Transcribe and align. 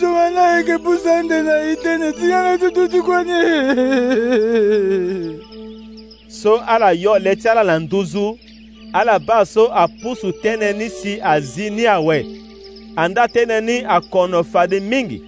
zomana 0.00 0.56
yeke 0.56 0.78
pusa 0.78 1.22
nde 1.22 1.42
na 1.42 1.52
ye 1.60 1.74
tënë 1.82 2.12
ti 2.16 2.28
yanga 2.30 2.56
tutu 2.58 2.88
ti 2.88 3.00
kuani 3.00 3.38
so 6.28 6.56
ala 6.66 6.90
yo 6.92 7.18
le 7.18 7.36
ti 7.36 7.48
ala 7.48 7.64
na 7.64 7.78
nduzu 7.78 8.38
ala 8.92 9.18
ba 9.18 9.44
so 9.44 9.68
apusu 9.74 10.30
tënë 10.42 10.72
ni 10.78 10.88
si 10.90 11.20
azi 11.22 11.70
ni 11.70 11.86
awe 11.86 12.18
andaa 12.96 13.28
tënë 13.30 13.60
ni 13.62 13.76
akono 13.86 14.42
fade 14.44 14.80
mingi 14.80 15.22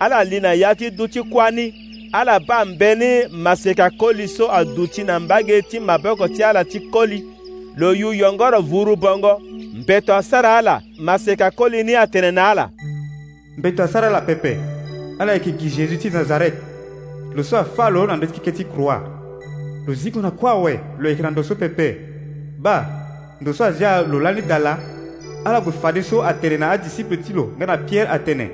ala 0.00 0.24
li 0.24 0.40
na 0.40 0.52
ya 0.52 0.74
ti 0.74 0.90
duti 0.90 1.22
kuani 1.22 1.70
ala 2.12 2.40
ba 2.40 2.64
mbe 2.64 2.94
ni 2.94 3.10
maseka 3.30 3.90
koli 3.90 4.28
so 4.28 4.50
aduti 4.52 5.04
na 5.04 5.20
mbage 5.20 5.62
ti 5.62 5.80
maboko 5.80 6.28
ti 6.28 6.42
ala 6.42 6.64
ti 6.64 6.80
koli 6.80 7.24
lo 7.76 7.94
yu 7.94 8.12
yongoro 8.14 8.60
vuru 8.62 8.96
bongo 8.96 9.40
mbeto 9.74 10.14
asara 10.14 10.58
ala 10.58 10.82
n'i 11.84 11.94
atene 11.96 12.30
na 12.30 12.50
ala. 12.50 12.70
mbeto 13.58 13.82
asara 13.82 14.06
ala 14.08 14.20
pepe 14.20 14.56
ala 15.18 15.32
yeke 15.32 15.52
gi 15.58 15.68
jésus 15.68 15.98
ti 15.98 16.10
nazareth 16.10 16.54
lo 17.34 17.42
so 17.42 17.56
afâ 17.56 17.90
lo 17.90 18.06
na 18.06 18.14
ndö 18.16 18.26
ti 18.26 18.32
keke 18.40 18.52
ti 18.56 18.64
croix 18.64 19.02
lo 19.86 19.94
zi 19.94 20.10
kue 20.12 20.22
na 20.22 20.30
kuâ 20.30 20.50
awe 20.50 20.80
lo 20.98 21.08
yeke 21.08 21.22
na 21.22 21.30
ndo 21.30 21.42
so 21.42 21.54
pepe 21.56 21.96
ba 22.62 22.86
ndo 23.40 23.52
so 23.52 23.64
azia 23.64 24.00
lo 24.02 24.20
lani 24.20 24.42
dala. 24.42 24.78
ala 25.44 25.60
gue 25.60 25.72
fade 25.72 26.02
so 26.02 26.22
atene 26.22 26.56
na 26.56 26.70
adisiple 26.70 27.16
ti 27.16 27.32
lo 27.32 27.50
nga 27.58 27.66
na 27.66 27.76
pierre 27.76 28.10
atene 28.10 28.50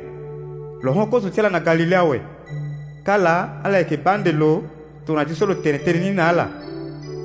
lo 0.82 0.92
hoko 0.92 1.20
ti 1.20 1.40
ala 1.40 1.50
na 1.50 1.60
galile 1.60 1.96
awe 1.96 2.20
ka 3.04 3.16
la 3.18 3.60
ala 3.64 3.78
yeke 3.78 3.96
bande 3.96 4.32
lo 4.32 4.62
tongana 5.04 5.28
ti 5.28 5.34
so 5.34 5.44
lo 5.46 5.54
tene 5.54 5.78
tënë 5.84 6.00
ni 6.00 6.14
na 6.16 6.28
ala 6.28 6.48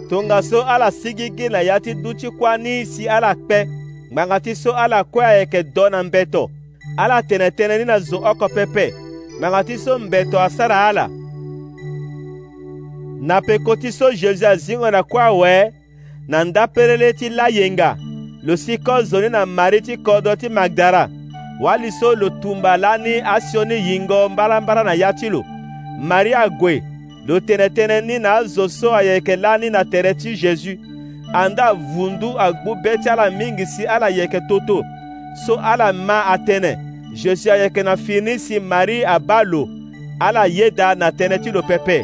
tongaso 0.10 0.68
ala 0.68 0.92
sigi 0.92 1.32
gi 1.32 1.48
na 1.50 1.62
ya 1.64 1.80
ti 1.80 1.96
duti 1.96 2.28
kuâ 2.28 2.58
ni 2.60 2.84
si 2.86 3.08
ala 3.08 3.32
kpe 3.36 3.75
ngbanga 4.12 4.40
ti 4.40 4.56
so 4.56 4.74
ala 4.74 5.04
kue 5.04 5.26
ayeke 5.26 5.64
do 5.64 5.90
na 5.90 6.04
mbeto 6.04 6.50
ala 6.98 7.22
tene 7.24 7.50
tënë 7.52 7.78
ni 7.82 7.86
na 7.86 8.00
zo 8.00 8.22
oko 8.22 8.48
pepe 8.54 8.94
ngbanga 9.38 9.64
ti 9.64 9.78
so 9.78 9.98
mbeto 10.00 10.40
asara 10.40 10.78
ala 10.90 11.06
na 13.22 13.42
peko 13.42 13.76
ti 13.76 13.92
so 13.92 14.12
jésus 14.14 14.44
azingo 14.46 14.92
na 14.92 15.04
kue 15.04 15.22
awe 15.22 15.74
na 16.28 16.44
ndapelele 16.44 17.14
ti 17.14 17.30
layenga 17.30 17.98
lo 18.44 18.58
si 18.58 18.78
kozo 18.78 19.22
ni 19.22 19.30
na 19.30 19.46
mari 19.46 19.82
ti 19.82 19.98
kodo 19.98 20.36
ti 20.36 20.50
magdara 20.50 21.10
wali 21.62 21.92
so 21.92 22.14
lo 22.16 22.30
tumba 22.30 22.78
lani 22.78 23.22
asio 23.26 23.66
ni 23.66 23.76
yingo 23.76 24.30
mbarambara 24.30 24.84
na 24.84 24.94
ya 24.94 25.14
ti 25.14 25.30
lo 25.30 25.42
mari 26.02 26.34
ague 26.34 26.84
lo 27.26 27.40
tene 27.40 27.68
tënë 27.70 28.02
ni 28.06 28.20
na 28.22 28.38
azo 28.38 28.70
so 28.70 28.94
ayeke 28.94 29.36
lani 29.36 29.70
na 29.70 29.84
tere 29.86 30.14
ti 30.14 30.36
jésus 30.36 30.94
anda 31.42 31.74
vundu 31.74 32.40
agbu 32.40 32.72
bɛɛ 32.84 33.02
ti 33.04 33.10
ala 33.10 33.30
mingi 33.30 33.66
si 33.66 33.84
ala 33.86 34.08
yɛkɛ 34.10 34.48
toto 34.48 34.84
so 35.46 35.60
ala 35.72 35.92
ma 35.94 36.24
a 36.34 36.38
tɛnɛ 36.38 36.72
zesu 37.18 37.50
ayɛkɛ 37.56 37.84
na 37.84 37.96
fini 37.96 38.40
si 38.40 38.60
mari 38.60 39.02
a 39.04 39.20
ba 39.20 39.44
lo 39.44 39.68
ala 40.20 40.48
yeda 40.48 40.96
na 40.98 41.12
tɛnɛ 41.12 41.42
ti 41.44 41.52
lo 41.52 41.62
pɛpɛ 41.62 41.98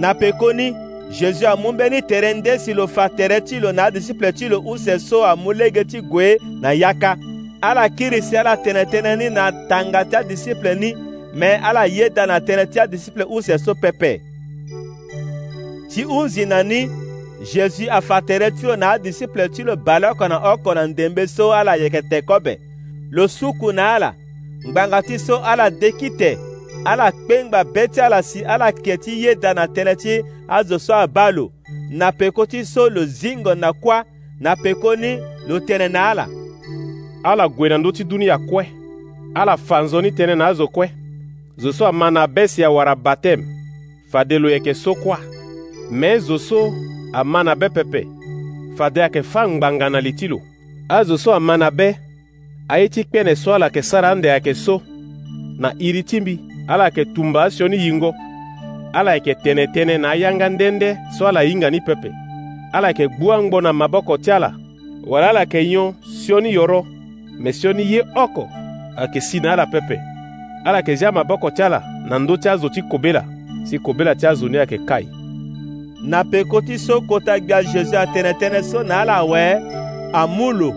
na 0.00 0.12
pekoni 0.14 0.72
zezu 1.10 1.46
amu 1.46 1.72
bɛ 1.78 1.90
ni 1.90 2.00
tɛrɛ 2.00 2.34
nde 2.38 2.58
si 2.60 2.74
lo 2.74 2.86
fa 2.86 3.08
tɛrɛ 3.08 3.40
ti 3.48 3.60
lo 3.60 3.72
na 3.72 3.84
adisiple 3.88 4.30
ti 4.36 4.48
lo 4.48 4.58
use 4.74 4.94
so 5.08 5.24
amu 5.24 5.52
lege 5.52 5.82
ti 5.90 6.00
goe 6.00 6.36
na 6.60 6.70
yaka 6.72 7.16
ala 7.62 7.88
kiri 7.88 8.20
si 8.22 8.36
ala 8.36 8.56
tɛnɛtɛnɛni 8.64 9.32
na 9.32 9.50
tanga 9.70 10.04
ti 10.04 10.16
adisiple 10.16 10.74
ni 10.78 10.92
mɛ 11.38 11.60
ala 11.68 11.88
yeda 11.88 12.26
na 12.26 12.38
tɛnɛ 12.40 12.64
ti 12.72 12.78
adisiple 12.78 13.24
use 13.36 13.46
so 13.64 13.72
pɛpɛ 13.72 14.20
ti 15.90 16.04
unzi 16.04 16.44
na 16.46 16.62
ni 16.62 16.80
Jésus 17.42 17.88
afateretio 17.88 18.76
na 18.76 18.90
adisiple 18.90 19.48
tilo 19.48 19.76
bala 19.76 20.14
kona 20.14 20.38
o 20.52 20.58
kona 20.58 20.86
ndembe 20.86 21.26
so 21.26 21.52
ala 21.52 21.74
yekete 21.76 22.22
kobe 22.22 22.60
lo 23.10 23.28
suku 23.28 23.72
na 23.72 23.94
ala 23.94 24.14
ngbanga 24.68 25.02
ti 25.02 25.18
so 25.18 25.44
ala 25.44 25.70
deki 25.70 26.10
te 26.10 26.38
ala 26.84 27.12
kpengba 27.12 27.64
be 27.64 27.88
ti 27.88 28.00
ala 28.00 28.22
si 28.22 28.44
ala 28.44 28.72
ke 28.72 28.96
ti 28.98 29.24
yeda 29.24 29.54
na 29.54 29.66
tënë 29.66 29.94
ti 30.00 30.18
azo 30.48 30.78
so 30.78 30.94
abâ 30.94 31.30
lo 31.30 31.52
na 31.90 32.12
peko 32.12 32.46
ti 32.46 32.64
so 32.64 32.88
lo 32.90 33.04
zingo 33.06 33.54
na 33.54 33.72
kuâ 33.72 34.02
na 34.40 34.56
peko 34.56 34.96
ni 34.96 35.18
lo 35.46 35.58
tënë 35.60 35.88
na 35.92 36.10
ala 36.10 36.26
ala 37.22 37.46
gue 37.48 37.68
na 37.68 37.78
ndö 37.78 37.92
ti 37.92 38.04
dunia 38.04 38.38
kue 38.38 38.66
ala 39.34 39.56
fa 39.56 39.78
nzoni 39.82 40.10
tënë 40.10 40.34
na 40.34 40.46
azo 40.50 40.66
kue 40.66 40.90
zo 41.56 41.72
so 41.72 41.86
ama 41.86 42.10
na 42.10 42.22
abesi 42.26 42.64
awara 42.64 42.94
batême 42.94 43.46
fade 44.10 44.34
lo 44.38 44.50
yeke 44.50 44.74
so 44.74 44.94
kuâ 44.94 45.16
me 45.90 46.18
zo 46.18 46.34
so 46.38 46.74
ama 47.12 47.44
na 47.44 47.54
be 47.54 47.68
pepe 47.68 48.06
fade 48.78 49.00
ayeke 49.00 49.22
fâ 49.22 49.48
ngbanga 49.48 49.90
na 49.90 50.00
li 50.00 50.12
ti 50.12 50.28
lo 50.28 50.40
azo 50.88 51.18
so 51.18 51.34
ama 51.34 51.56
na 51.56 51.70
be 51.70 51.96
aye 52.68 52.88
ti 52.88 53.04
kpene 53.04 53.36
so 53.36 53.54
ala 53.54 53.66
yeke 53.66 53.82
sara 53.82 54.10
ande 54.10 54.30
ayeke 54.30 54.54
so 54.54 54.82
na 55.58 55.72
iri 55.78 56.02
ti 56.02 56.20
mbi 56.20 56.40
ala 56.68 56.84
yeke 56.84 57.04
tumba 57.04 57.44
asio 57.44 57.68
ni 57.68 57.76
yingo 57.76 58.14
ala 58.92 59.14
yeke 59.14 59.34
tene 59.34 59.66
tënë 59.66 59.98
na 60.00 60.10
ayanga 60.10 60.48
ndende 60.48 60.96
so 61.18 61.26
ala 61.28 61.40
hinga 61.40 61.70
ni 61.70 61.80
pepe 61.80 62.10
ala 62.72 62.88
yeke 62.88 63.08
gbu 63.08 63.32
angbo 63.32 63.60
na 63.60 63.72
maboko 63.72 64.18
ti 64.18 64.30
ala 64.30 64.52
wala 65.06 65.28
ala 65.30 65.40
yeke 65.40 65.64
nyon 65.68 65.94
sio 66.24 66.40
ni 66.40 66.52
yoro 66.54 66.86
me 67.38 67.52
sio 67.52 67.72
ni 67.72 67.92
ye 67.92 68.02
oko 68.16 68.48
ayeke 68.96 69.20
si 69.20 69.40
na 69.40 69.52
ala 69.52 69.66
pepe 69.66 70.00
ala 70.64 70.76
yeke 70.78 70.94
zia 70.94 71.12
maboko 71.12 71.50
ti 71.50 71.62
ala 71.62 71.82
na 72.08 72.18
ndö 72.18 72.36
ti 72.36 72.48
azo 72.48 72.68
ti 72.68 72.82
kobela 72.82 73.24
si 73.64 73.78
kobela 73.78 74.14
ti 74.14 74.26
azo 74.26 74.48
ni 74.48 74.56
ayeke 74.58 74.78
kai 74.78 75.17
nape 76.02 76.44
koti 76.44 76.78
so 76.78 77.00
kota 77.00 77.40
gbia 77.40 77.62
jésus 77.62 77.92
atɛnɛtɛnɛ 78.02 78.62
so 78.62 78.82
na 78.82 79.00
ala 79.00 79.18
wɛ 79.24 79.42
amulo 80.20 80.70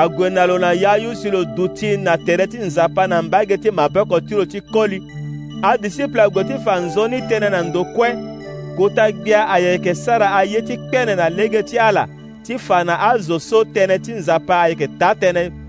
agwena 0.00 0.46
lo 0.46 0.58
na 0.58 0.70
yayu 0.72 1.14
si 1.14 1.30
lo 1.34 1.44
du 1.44 1.68
ti 1.68 1.96
na 1.96 2.16
tɛrɛ 2.16 2.46
ti 2.52 2.58
nzapa 2.58 3.06
na 3.08 3.20
nbage 3.22 3.56
ti 3.62 3.70
mabɛ 3.70 4.00
kɔ 4.10 4.16
ti 4.28 4.34
lo 4.34 4.44
ti 4.44 4.60
kɔli 4.60 4.98
adisiple 5.68 6.20
agbo 6.20 6.42
ti 6.44 6.54
fa 6.64 6.74
nzoni 6.84 7.18
tɛnɛ 7.28 7.48
na 7.50 7.60
ndokɔɛ 7.64 8.10
kota 8.76 9.10
gbia 9.12 9.40
ayɛkɛ 9.54 9.92
sara 9.94 10.28
aye 10.40 10.60
ti 10.68 10.76
kpɛnɛ 10.76 11.12
na 11.16 11.26
lege 11.28 11.62
ti 11.70 11.78
ala 11.78 12.04
ti 12.44 12.58
fa 12.58 12.82
na 12.84 12.94
azo 13.10 13.38
so 13.38 13.64
tɛnɛ 13.64 13.96
ti 14.04 14.12
nzapa 14.12 14.54
ayɛkɛ 14.68 14.86
ta 14.98 15.14
tɛnɛ 15.14 15.65